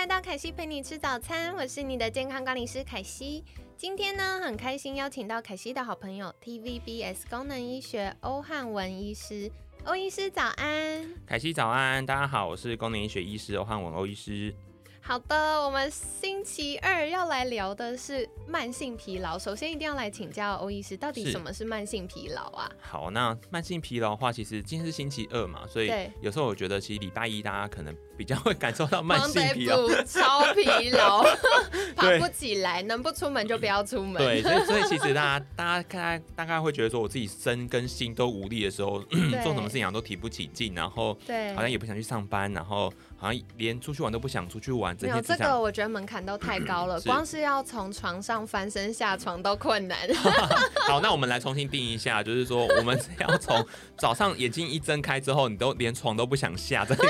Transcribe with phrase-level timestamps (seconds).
[0.00, 3.44] 来到凯西陪你吃早餐，我是你的健康管理师凯西。
[3.76, 9.52] 今天呢，很开心邀请到凯西的好朋友 TVBS 功能医学欧汉文医师。
[9.84, 14.54] 欧医师早安，凯西早安，大家好，我是功能医学医师欧汉文欧医师。
[15.02, 19.36] 好的，我们星期二要来聊的是慢性疲劳。
[19.36, 22.70] 首先，一定要来请教欧医师，到底什么是慢性疲劳啊？
[22.80, 25.90] 好，那慢性疲劳的话，其实今天是星期二嘛，所以
[26.20, 31.24] 有时候我觉得，其实礼拜一大家可能比较会感受到慢性疲劳，超疲劳，
[31.96, 34.22] 爬不起来，能不出门就不要出门。
[34.22, 39.00] 对，所以所以其实大家大家看大概会觉得说，我自己身跟心都无力的时候，
[39.42, 42.92] 做什么事情都提不起劲，然后对，好像也不想去上班，然后。
[43.20, 49.98] 好像连出去玩都不想出去玩，没有这个，我觉得门槛都太高了，光是要从床上翻身下床都困难。
[50.88, 53.62] 好，那我们来重新定一下，就是说我们要从
[53.98, 57.06] 早上眼睛一睁开之后，你都连床都不想下，这个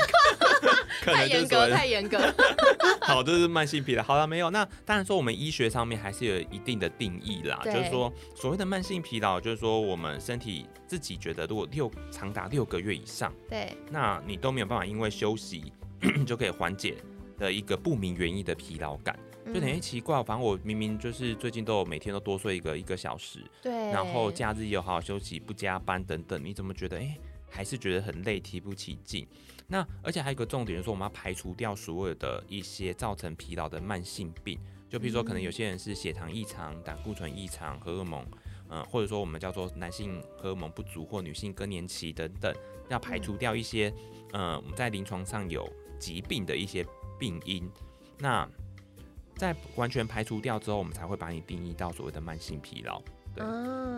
[1.01, 2.19] 太严格，太严格。
[2.99, 4.03] 好，这是慢性疲劳。
[4.03, 4.49] 好了，没有。
[4.49, 15.71] 那当然说，我们医学上面还是有一定的定义啦，就是说所谓的慢性疲劳，就是说我们身体自己觉得，如果六长达六个月以上，对，那你都没有办法因为休息。
[16.25, 16.97] 就可以缓解
[17.37, 27.17] 的一个不明原因的疲劳感，就等于奇怪，反正我明明就是最近都有每天都多睡一个一个小时，对，然后假日有好好休息，不加班等等，你怎么觉得哎
[27.49, 29.27] 还是觉得很累，提不起劲？
[29.67, 34.59] 那而且还有一个重点就是说，我们要排除掉所有的一些造成疲劳的慢性病，
[34.89, 38.25] 就比如说可能有些人是血糖异常、胆固醇异常、荷尔蒙，
[38.69, 42.53] 嗯，或者说我们叫做男性荷尔蒙不足或女性更年期等等，
[42.89, 43.93] 要排除掉一些，
[44.33, 45.69] 嗯，我们在临床上有。
[46.01, 46.83] 疾病的一些
[47.19, 47.69] 病因，
[48.17, 48.49] 那
[49.35, 52.99] 在完全排除掉之后，我们才会把你定义到所谓的慢性疲劳。
[53.35, 53.45] 对，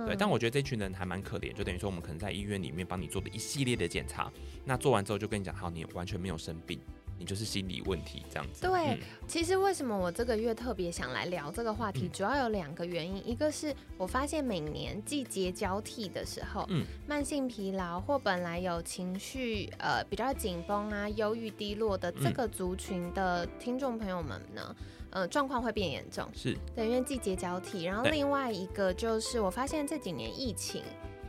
[0.05, 0.15] 对。
[0.15, 4.31] 但我觉得这群人还蛮可怜，就等于说我们可能在医院里面帮你做的一系列的检查，
[4.65, 6.79] 那做完之后就跟你讲，好，你完全没有生病。
[7.17, 8.61] 你就是心理问题这样子。
[8.61, 13.25] 对，其实为什么我这个月特别想来聊这个话题，主要有两个原因。
[13.27, 24.75] 一个是我发现每年季节交替的时候，嗯，慢性疲劳或本来有情绪呃比较紧绷啊、忧郁低落的这个族群的听众朋友们呢，
[25.11, 26.27] 呃，状况会变严重。
[26.33, 27.83] 是，对，因为季节交替。
[27.85, 30.83] 然后另外一个就是我发现这几年疫情，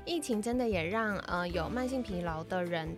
[0.04, 2.96] 疫情真的也让呃有慢性疲劳的人。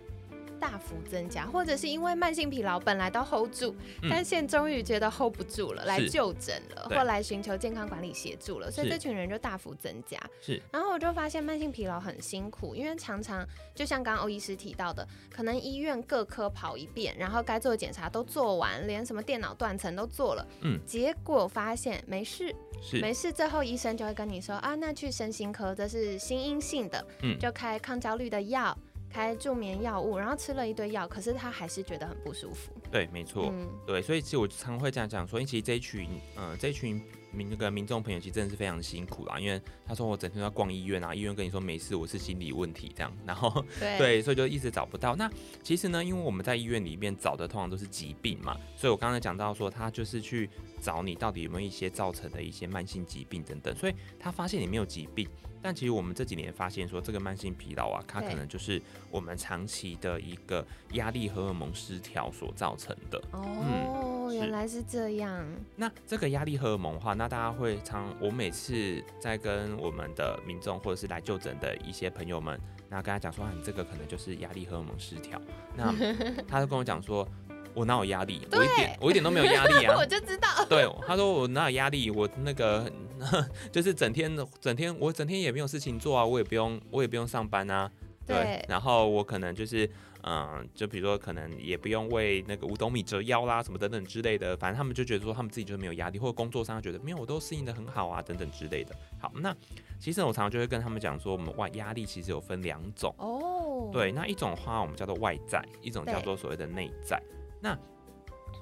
[0.57, 3.75] 大幅增加，或者是因为慢性疲劳本来都 hold 住，
[4.09, 10.17] 但现终于觉得 hold 不住了，来就诊了，或来寻求健康管理协助了，所以这群人就大幅增加。
[10.41, 22.99] 是，然后我就发现慢性疲劳很辛苦，因为常常就像刚刚欧医师提到的，可能医院各科跑一遍，然后该做的检查都做完，连什么电脑断层都做了，嗯，结果发现没事，是。
[22.99, 28.77] 没事，最后医生就会跟你说啊，那去身心科，这是心因性的，嗯，就开抗焦虑的药。
[29.09, 32.71] 开助眠药物，然后吃了一堆药，可是他还是觉得很不舒服。
[32.91, 33.53] 对，没错，
[33.85, 37.01] 对，所以其实我常会这样讲说，因为其实这一群，嗯，这一群。
[37.37, 45.15] 民那个民众朋友其实真的是非常辛苦啦，因为他说我整天要逛医院啊，医院跟你说没事，我是心理问题这样，然后 对，所以就一直找不到。
[45.15, 45.29] 那
[45.61, 50.49] 其实呢，因为我们在医院里面找的通常都是疾病嘛，所以我刚才讲到说他就是去
[50.81, 55.27] 找你到底有没有一些造成的一些慢性疾病等等，所以他发现你没有疾病，
[55.61, 58.81] 但其实我们这几年发现说这个慢性疲劳啊，它可能就是
[59.11, 63.21] 我们长期的一个压力荷尔蒙失调所造成的。
[63.31, 63.96] 哦，
[64.33, 65.45] 原来是这样。
[65.75, 67.13] 那这个压力荷尔蒙的话。
[67.13, 72.59] 那大家会常，我每次在跟我们的民众或者是来就诊的一些朋友们，
[72.89, 75.41] 那跟他讲说，你这个可能就是压力荷尔蒙失调。
[75.75, 75.93] 那
[76.47, 77.27] 他就跟我讲说，
[77.73, 78.47] 我哪有压力？
[78.51, 79.95] 我一点我一点都没有压力啊！
[79.97, 80.47] 我就知道。
[80.69, 82.11] 对，他说我哪有压力？
[82.11, 82.91] 我那个
[83.71, 87.89] 就是整天整天我整天也没有事情做啊，我也不用我也不用上班啊。
[88.25, 89.89] 对，然后我可能就是，
[90.29, 94.57] 嗯，就比如说，可能也不用为那个五斗米折腰啦，什么等等之类的。
[94.57, 98.93] 反正他们就觉得说，他们自己就是没有压力，或者工作上觉得没有，我都适应的很好啊，等等之类的。
[99.21, 99.55] 好，那
[99.97, 103.89] 其实我常常就会跟他们讲说，我们外压力其实有分两种哦。
[103.93, 107.21] 对，那一种话我们叫做外在，一种叫做所谓的内在。
[107.61, 107.77] 那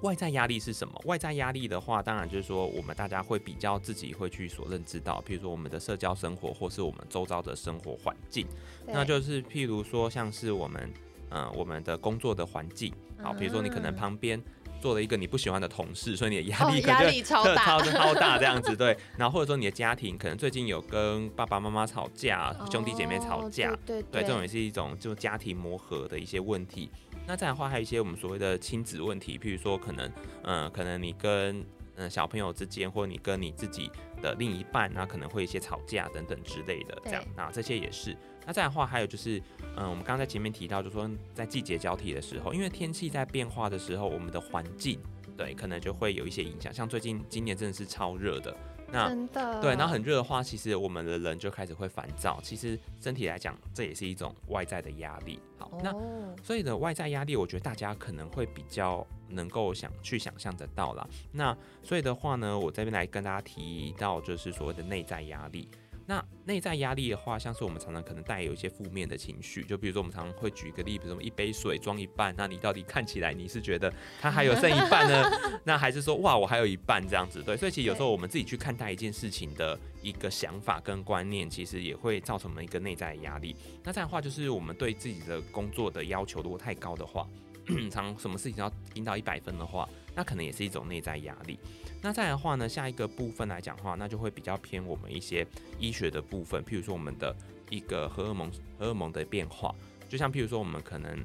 [0.02, 0.94] 外在压力是什么？
[1.06, 8.46] 外在压力的话，当然就是说我们大家会比较自己会去所认知到，譬如说我们的社交生活，或是我们周遭的生活环境。
[8.86, 10.94] 那就是譬如说，像是我们
[11.36, 14.42] 嗯，我们的工作的环境，好，比如说你可能啊旁边
[14.80, 17.66] 做了一个你不喜欢的同事，所以你的压哦压力可能就力 超大。
[17.66, 18.98] 超超大这样子，对。
[19.18, 26.90] 然后或者说你的家庭可能最近有跟爸爸妈妈吵架，兄弟姐妹吵哦架，对对，这种也是一种就家庭磨合的一些问题。
[27.28, 30.10] 那再来的话，还有一些我们所谓的亲子问题，譬如说可能，
[30.44, 33.92] 嗯、可能你跟嗯、呃小朋友之间，或者你跟你自己
[34.22, 37.24] 的另一半，那可能会一些吵架等等之类的，这样。
[37.24, 38.16] 对，那这些也是。
[38.46, 39.42] 那这样的话，还有就是，
[39.76, 45.00] 嗯、我们刚刚在前面提到，就说在季节交替的时候，因为天气在变化的时候，我们的环境
[45.36, 46.74] 对可能就会有一些影响。
[46.74, 48.56] 像最近今年真的是超热的，
[48.92, 52.40] 那真的对，然后很热的话，其实我们的人就开始会烦躁。
[52.44, 55.40] 其实身体来讲，这也是一种外在的压力。
[55.58, 61.08] 好，那哦所以的外在压力，我觉得大家可能会比较能够想去想象得到啦。
[61.32, 65.68] 那所以的话呢，我这边来跟大家提到，就是所谓的内在压力。
[66.08, 73.92] 那内在压力的话，像是我们常常可能带有一些负面的情绪，就比如说我们常常会举一个例，比如说一杯水装一半，那你到底看起来你是觉得
[74.22, 75.32] 它还有剩一半呢，
[75.66, 77.42] 那还是说哇我还有一半这样子？
[77.42, 83.56] 对，所以其实有时候我们自己去看待一件事情的一个想法跟观念，其实也会造成我们一个内在的压力。
[83.84, 87.28] 那这样的话，就是我们对自己的工作的要求如果太高的话，
[87.90, 91.60] 常什么事情要盯到一百分的话，那可能也是一种内在压力。
[92.02, 95.46] 那再来的话呢，下一个部分来讲的话，那就会比较偏我们一些
[95.80, 97.36] 医学的部分，譬如说我们的
[97.70, 99.74] 一个荷尔蒙荷尔蒙的变化，
[100.08, 101.20] 就像譬如说我们可能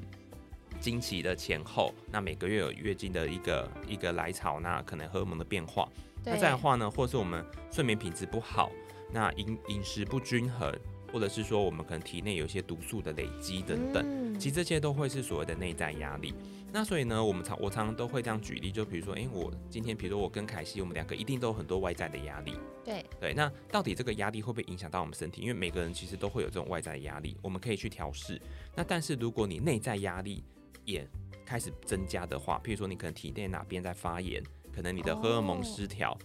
[0.80, 5.88] 经期的前后，那每个月有月经的一个一个来潮，那可能荷尔蒙的变化。
[6.24, 8.70] 那再来的话呢，或是我们睡眠品质不好，
[9.12, 10.74] 那饮饮食不均衡，
[11.12, 14.04] 或者是说我们可能体内有一些毒素的累积等等。
[14.06, 16.32] 嗯其实这些都会是所谓的内在压力。
[16.72, 22.54] 那所以呢，我们常我常常都会这样举例，就比如说，诶，我今天比如说我跟凯西，我们两个一定都有很多外在的压力。
[22.82, 25.42] 对对，那到底这个压力会不会影响到我们身体？
[25.42, 28.40] 因为每个人其实都会有这种外在的压力，我们可以去调试。
[28.74, 30.42] 那但是如果你内在压力
[30.86, 31.06] 也
[31.44, 34.42] 开始增加的话，譬如说你可能体内哪边在发炎，
[34.72, 36.16] 可能你的荷尔蒙哦失调。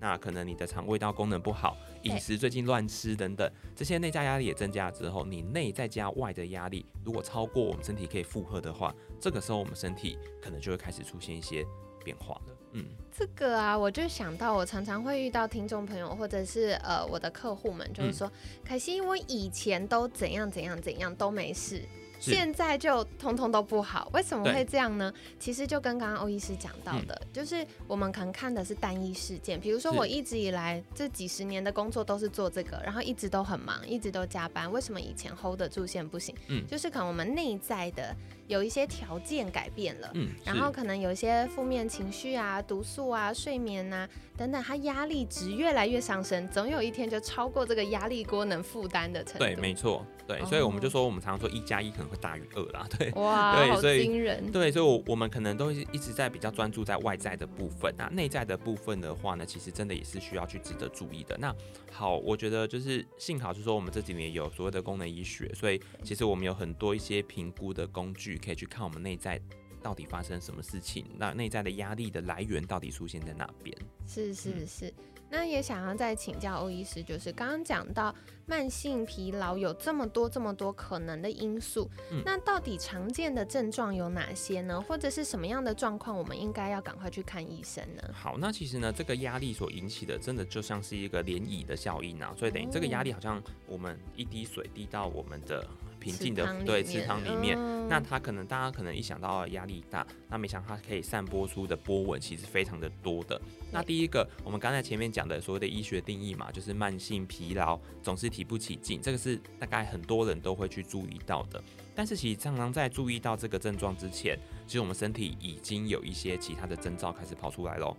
[0.00, 11.64] 那可能你的肠胃道功能不好，饮食最近乱吃等等，这些内在压力也增加了之后，你内在加外的压力，如果超过我们身体可以负荷的话，这个时候我们身体可能就会开始出现一些
[12.04, 12.56] 变化了。
[12.72, 12.86] 嗯，
[13.16, 18.32] 这个啊，我就想到，我常常会遇到听众朋友或者是呃我的客户们，就是嗯说，
[18.64, 21.82] 凯西，我以前都怎样怎样怎样都没事。
[22.24, 22.30] 是。
[22.32, 25.12] 现在就通通都不好，为什么会这样呢？
[25.38, 36.34] 其实就跟刚刚欧医师讲到的，就是我们可能看的是单一事件，比如说我一直以来这几十年的工作都是做这个，然后一直都很忙，一直都加班，为什么以前 hold 得住，现在不行？
[36.48, 36.64] 嗯。
[36.66, 38.14] 就是可能我们内在的
[38.46, 49.38] 有一些条件改变了，嗯，然后可能有一些负面情绪啊、毒素啊、睡眠啊等等，它压力值越来越上升，总有一天就超过这个压力锅能负担的程度。
[49.38, 53.10] 对，没错，对，所以我们就哦说，我们常常说一加一可能会大于二啦， 对。
[53.12, 54.50] 哇，好对所以惊人。
[54.52, 61.36] 对，所以我，我们可能都会一直在比较专注在外在的部分啊，内在的部分的话呢，其实真的也是需要去值得注意的。
[61.38, 61.54] 那
[61.90, 69.40] 好，我觉得就是幸好是说我们这几年有所谓的功能医学，所以其实我们有很多一些评估的工具，可以去看我们内在
[69.82, 73.76] 到底发生什么事情，那内在的压力的来源到底出现在哪边。
[74.06, 74.94] 是是嗯是。
[75.30, 78.14] 那也想要再请教欧医师，就是刚刚讲到
[78.46, 84.80] 慢性疲劳有这么多这么多可能的因素，嗯那到底常见的症状有哪些呢？
[84.80, 88.02] 或者是什么样的状况，我们应该要赶快去看医生呢？
[88.12, 95.66] 好，那其实呢，这个压力所引起的，真的就像是一个涟漪的效应啊，所以等于这个压力好像我们一滴水滴到我们的
[96.04, 103.40] 平静的对池面塘里面，嗯那它可能大家可能一想到压力大，那没想到它可以散播出的波纹其实非常的多的。
[103.72, 111.62] 那第一个，我们刚才前面讲的所谓的医学定义嘛，就是慢性疲劳，总是提不起劲，这个是大概很多人都会去注意到的。
[111.94, 117.96] 但是其实常常在注意到这个症状之前，其实我们身体已经有一些其他的征兆开始跑出来咯。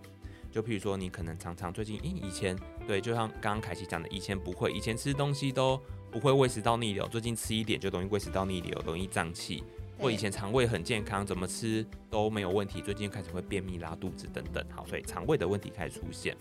[0.50, 5.78] 就譬如说，你可能常常最近，诶、以前对，就像刚刚凯西讲的，以前不会，以前吃东西都
[6.10, 9.62] 不会胃食道逆流，最近吃一点就容易胃食道逆流，容易胀气。
[9.98, 14.62] 或以前肠胃很健康，怎么吃都没有问题，最近开始会便秘、拉肚子等等。
[14.70, 16.36] 好，所以肠胃的问题开始出现。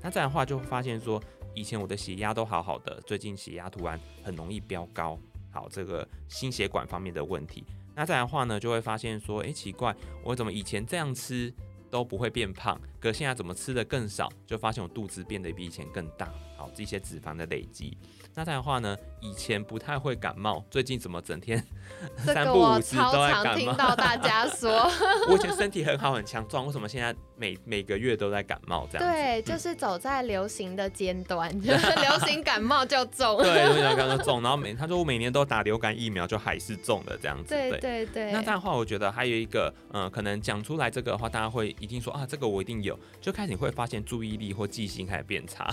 [0.00, 1.20] 那这样的话，就会发现说，
[1.52, 5.18] 以前我的血压都好好的，最近血压突然很容易飙高。
[5.50, 7.64] 好，这个心血管方面的问题。
[7.94, 11.52] 那这样的话呢，就会发现说，诶，奇怪，我怎么以前这样吃
[11.90, 16.26] 都不会变胖，可现在怎么吃的更少，就发现我肚子变得比以前更大。
[16.56, 17.96] 好，好这些脂肪的累积。
[18.34, 21.64] 那再的话呢，以前不太会感冒，最近怎么整天
[22.18, 23.54] 三不五时都在感冒？
[23.56, 24.90] 听到大家说，
[25.30, 28.86] 我以前身体很好很强壮，为什么现在每每个月都在感冒？
[28.90, 37.54] 这样对，就是走在流行的尖端， 就是流行感冒就中，对，流行感冒中，然后每他说我每年都打流感疫苗，就还是中的这样子。
[37.54, 38.32] 对对对。
[38.32, 45.70] 那这样的话，我觉得还有一个，嗯，可能讲出来这个的话，大家会一定说啊，这个我一定有，就开始你会发现注意力或记性开始变差。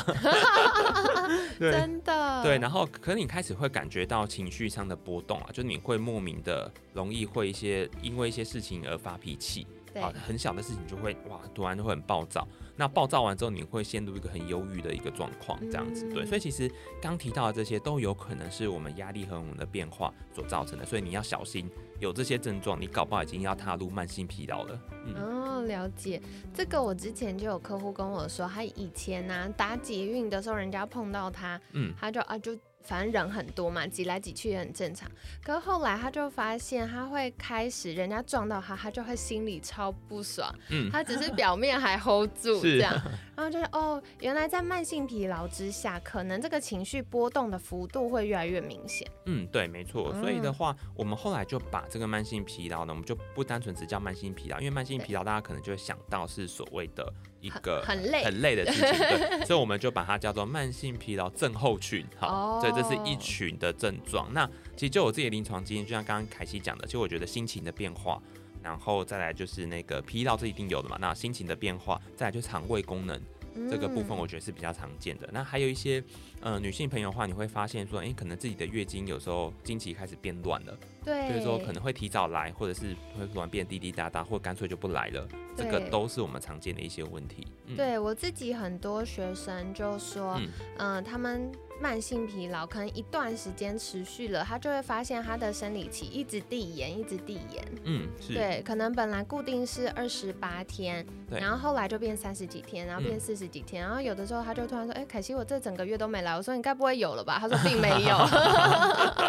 [1.60, 2.44] 真的。
[2.44, 9.65] 对，然后可能你开始会感觉到情绪上的波动啊，就你会莫名的容易会一些因为一些事情而发脾气，
[9.96, 12.46] 啊，很小的事情就会哇，突然就会很暴躁。
[12.75, 16.25] 那暴躁完之后，你会陷入一个很忧郁的一个状况，这样子对。
[16.25, 16.69] 所以其实
[17.01, 21.69] 刚提到的这些都有可能是我们压力荷尔蒙的变化所造成的，所以你要小心
[22.01, 24.81] 有这些症状，你搞不好已经要踏入慢性疲劳了。
[25.15, 26.22] 哦，了解。
[26.53, 32.53] 这个我之前就有客户跟我说，他以前呢打捷运的时候，人家碰到他，嗯，他就啊就。
[32.89, 35.08] 反正人很多嘛，挤来挤去也很正常。
[35.43, 40.51] 可是后来他就发现，他会开始人家撞到他，他就会心里超不爽。
[40.69, 42.91] 嗯，他只是表面还 hold 住 这样，
[43.36, 49.08] 然后就是哦，原来在慢性疲劳之下，可能这个情绪波动的幅度会越来越明显。
[49.27, 50.12] 嗯，对，没错。
[50.19, 57.13] 所以的话，我们后来就把这个慢性疲劳呢，我们就不单纯只叫慢性疲劳，因为慢性疲劳大家可能就会想到是所谓的。
[57.41, 64.27] 一个很累很累的事情，对， 所以我们就把它叫做慢性疲劳症候群，好，所以这是一群的症状。
[64.34, 68.22] 那其实就我自己的临床经验，就像刚刚凯西讲的，其实我觉得心情的变化，
[68.62, 70.98] 然后再来就是那个疲劳，是一定有的嘛。
[71.00, 73.19] 那心情的变化，再来就肠胃功能。
[73.68, 75.28] 这个部分我觉得是比较常见的。
[75.34, 76.04] 那还有一些
[76.42, 85.28] 呃女性朋友的话，你会发现说，哎，可能自己的月经有时候经期开始变乱了，对，所以说可能会提早来，或者是会突然变滴滴答答，或干脆就不来了。
[85.56, 87.48] 这个都是我们常见的一些问题。
[87.75, 90.39] 对我自己很多学生就说，
[90.78, 91.51] 嗯，他们。
[91.81, 97.65] 慢性疲劳可能一段时间持续了，他就会发现他的生理期一直递延，一直递延。
[97.83, 98.33] 嗯，是。
[98.33, 108.17] 对，可能本来固定是二十八天，然后后来就变三十几天，然后变四十几天，然后有的时候他就突然说：“哎，凯西，我这整个月都没来。”我说：“你该不会有了吧？”他说：“并没有。”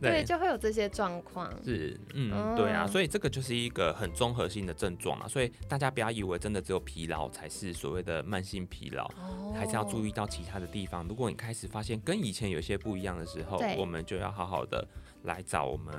[0.00, 1.50] 对，就会有这些状况。
[1.64, 9.08] 是，嗯，对啊，所以这个就是一个很综合性的症状啊，所以大家不要以为真的只有疲劳才是所谓的慢性疲劳，
[9.54, 11.06] 还是要注意到其他的地方。
[11.06, 14.82] 如果你开始发现跟以前有些不一样的时候，我们就要好好的
[15.24, 15.94] 来找我们。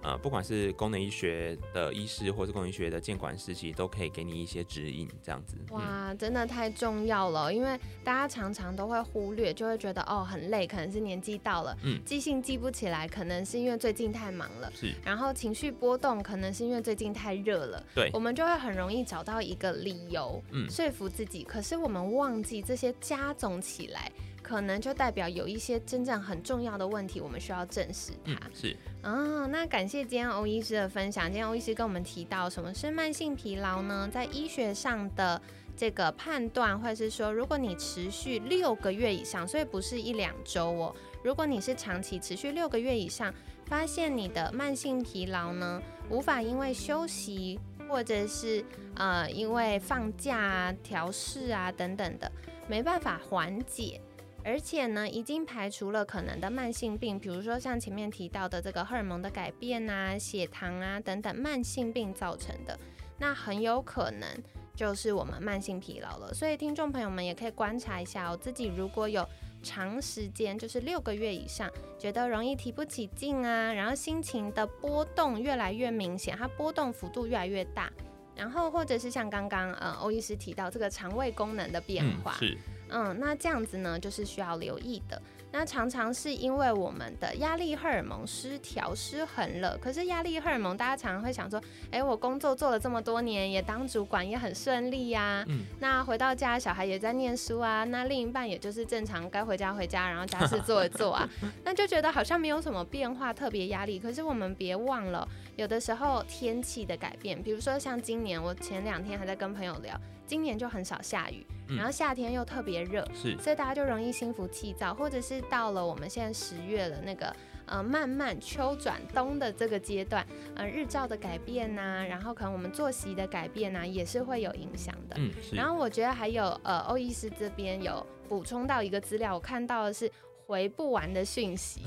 [0.00, 5.58] 呃，不管是功能医学的医师，或是功能医学的监管师，其实都可以给你一些指引，这样子。
[5.70, 14.94] 哇，真的太重要了，因为大家常常都会忽略，就会觉得哦很累，可能是年纪到了，嗯，记性记不起来，可能是因为最近太忙了，是。
[15.04, 18.08] 然后情绪波动，可能是因为最近太热了，对。
[18.14, 21.42] 我们就会很容易找到一个理由，嗯，说服自己。
[21.42, 24.10] 可是我们忘记这些加总起来。
[24.48, 28.32] 可能就代表有一些真正很重要的问题，我们需要正视它。
[28.54, 31.26] 是啊，那感谢今天欧医师的分享。
[31.26, 34.08] 今天欧医师跟我们提到什么是慢性疲劳呢？
[34.10, 35.38] 在医学上的
[35.76, 40.96] 这个判断，或者是说，如果你持续六个月以上，所以不是一两周哦。
[41.22, 43.30] 如果你是长期持续六个月以上，
[43.66, 48.64] 发现你的慢性疲劳呢，无法因为休息或者是
[48.94, 52.32] 呃因为放假啊、调试啊等等的，
[52.66, 54.00] 没办法缓解。
[54.48, 62.78] 而且呢，已经排除了可能的慢性病，比如说像前面提到的这个荷尔蒙的改变啊、血糖啊等等慢性病造成的，
[63.18, 64.26] 那很有可能
[64.74, 66.32] 就是我们慢性疲劳了。
[66.32, 69.22] 所以听众朋友们也可以观察一下，哦自己如果有
[69.62, 77.92] 长时间，就是六个月以上，觉得容易提不起劲啊，然后心情的波动越来越明显，它波动幅度越来越大，
[78.34, 82.32] 然后或者是像刚刚呃欧医师提到这个肠胃功能的变化。
[82.40, 82.56] 是。
[82.90, 85.20] 嗯，那这样子呢，就是需要留意的。
[85.50, 89.78] 那常常是因为我们的压力荷尔蒙失调失衡了。
[89.78, 91.58] 可是压力荷尔蒙，大家常常会想说，
[91.90, 95.42] 哎，我工作做了这么多年，也当主管，也很顺利呀。
[95.48, 95.64] 嗯。
[95.80, 97.82] 那回到家，小孩也在念书啊。
[97.84, 101.26] 那另一半也就是正常该回家回家，然后家事做一做啊。
[101.64, 103.98] 那就觉得好像没有什么变化，特别压力。
[103.98, 105.26] 可是我们别忘了，
[105.56, 109.98] 有的时候天气的改变，比如说像今年，我前两天还在跟朋友聊。
[110.28, 125.16] 今年就很少下雨，然后夏天又特别热，是，所以大家就容易心浮气躁，或者是到了我们现在十月了，那个呃慢慢秋转冬的这个阶段，呃日照的改变呐，然后可能我们作息的改变呐，也是会有影响的。
[125.18, 130.12] 嗯，然后我觉得还有呃欧医师这边有补充到一个资料，我看到的是。
[130.48, 131.82] 回不完的讯息。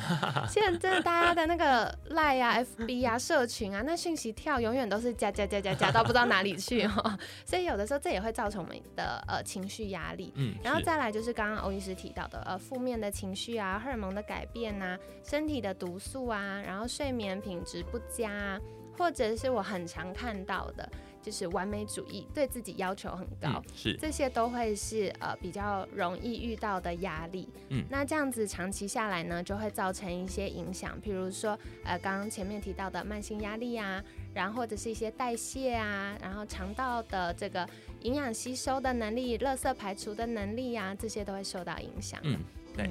[0.47, 7.17] 现在真的大家的那个赖啊、FB 啊、社群啊，那讯息跳永远都是加加加加加到不知道哪里去哈。
[7.43, 10.31] 所以有的时候这也会造成我们的呃情绪压力。
[10.35, 18.59] 嗯，然后再来就是刚刚欧医师提到的呃负面的情绪啊、荷尔蒙的改变啊、身体的毒素啊，然后睡眠品质不佳啊，
[18.95, 20.87] 或者是我很常看到的。
[21.21, 27.47] 就是完美主义，对自己要求很高，是这些都会是呃比较容易遇到的压力。
[27.69, 37.67] 嗯，那这样子长期下来呢，就会造成一些影响，比如说呃刚刚前面提到的慢性压力啊，然后或者是一些代谢啊，然后肠道的这个
[38.01, 42.19] 营养吸收的能力、垃圾排除的能力啊，这些都会受到影响。
[42.23, 42.39] 嗯，
[42.75, 42.89] 对。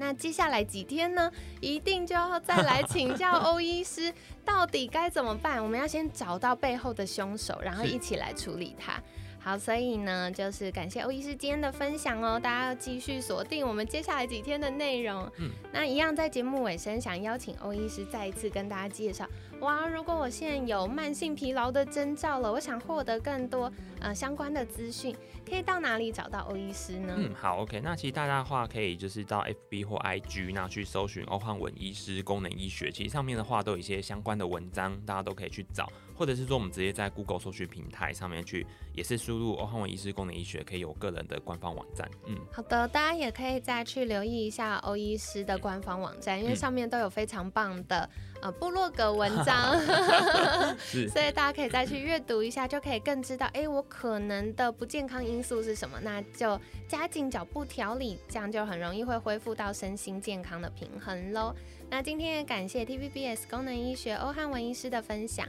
[0.00, 1.30] 那接下来几天呢，
[1.60, 4.10] 一定就要再来请教 欧医师，
[4.46, 5.62] 到底该怎么办？
[5.62, 8.94] 我们要先找到背后的凶手，然后一起来处理他。
[9.42, 15.26] 好，所以呢，就是感谢欧医师今天的分享哦，大家要继续锁定我们接下来几天的内容。
[15.38, 19.26] 嗯，那一样在节目尾声，想邀请欧医师再一次跟大家介绍。
[19.60, 25.16] 哇，如果我现在有慢性疲劳的征兆了，我想获得更多呃相关的资讯，
[25.48, 27.14] 可以到哪里找到欧医师呢？
[27.16, 35.90] 嗯，好，OK，那其实大家的话可以就是到 FB 或 IG 那去搜寻欧汉文医师功能医学，其实上面的话都有一些相关的文章，大家都可以去找。
[36.20, 42.06] 或者是说，我们直接在 Google 搜寻平台上面去，也是输入欧汉文医师功能医学，可以有个人的官方网站。
[42.26, 48.06] 嗯，好的，大家也可以再去留意一下欧医师的官方网站，因为上面都有非常棒的
[48.42, 49.80] 呃部落格 文章，
[51.08, 61.54] 所以大家可以再去阅读一下，就可以更知道，哎，我可能的不健康因素是什么，那就加紧脚步调理，这样就很容易会恢复到身心健康的平衡喽。
[61.88, 65.48] 那今天也感谢 TVBS 功能医学欧汉文医师的分享。